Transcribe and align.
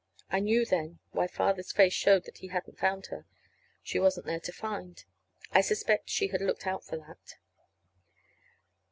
I 0.31 0.39
knew 0.39 0.65
then 0.65 0.97
why 1.11 1.27
Father's 1.27 1.71
face 1.71 1.93
showed 1.93 2.23
that 2.23 2.39
he 2.39 2.47
hadn't 2.47 2.79
found 2.79 3.05
her. 3.11 3.27
She 3.83 3.99
wasn't 3.99 4.25
there 4.25 4.39
to 4.39 4.51
find. 4.51 5.05
I 5.51 5.61
suspect 5.61 6.09
she 6.09 6.29
had 6.29 6.41
looked 6.41 6.65
out 6.65 6.83
for 6.83 6.97
that. 6.97 7.35